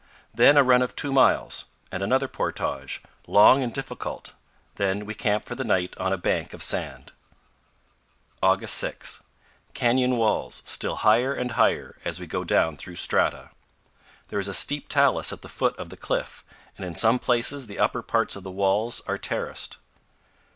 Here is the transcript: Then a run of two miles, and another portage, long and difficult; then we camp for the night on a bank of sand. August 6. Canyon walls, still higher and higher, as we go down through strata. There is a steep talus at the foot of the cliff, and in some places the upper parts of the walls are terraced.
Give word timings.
Then 0.33 0.57
a 0.57 0.63
run 0.63 0.81
of 0.81 0.95
two 0.95 1.11
miles, 1.11 1.65
and 1.91 2.01
another 2.01 2.27
portage, 2.27 3.03
long 3.27 3.61
and 3.61 3.71
difficult; 3.71 4.33
then 4.77 5.05
we 5.05 5.13
camp 5.13 5.45
for 5.45 5.53
the 5.53 5.63
night 5.63 5.95
on 5.99 6.11
a 6.11 6.17
bank 6.17 6.55
of 6.55 6.63
sand. 6.63 7.11
August 8.41 8.73
6. 8.79 9.21
Canyon 9.75 10.17
walls, 10.17 10.63
still 10.65 10.95
higher 11.05 11.35
and 11.35 11.51
higher, 11.51 11.97
as 12.03 12.19
we 12.19 12.25
go 12.25 12.43
down 12.43 12.77
through 12.77 12.95
strata. 12.95 13.51
There 14.29 14.39
is 14.39 14.47
a 14.47 14.55
steep 14.55 14.89
talus 14.89 15.31
at 15.31 15.43
the 15.43 15.47
foot 15.47 15.77
of 15.77 15.89
the 15.89 15.97
cliff, 15.97 16.43
and 16.77 16.83
in 16.83 16.95
some 16.95 17.19
places 17.19 17.67
the 17.67 17.77
upper 17.77 18.01
parts 18.01 18.35
of 18.35 18.41
the 18.41 18.49
walls 18.49 19.03
are 19.05 19.19
terraced. 19.19 19.77